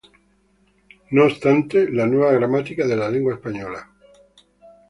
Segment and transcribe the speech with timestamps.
[1.11, 3.87] No obstante, la "Nueva gramática de la lengua española.